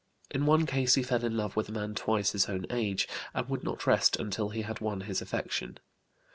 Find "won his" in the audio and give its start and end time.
4.81-5.21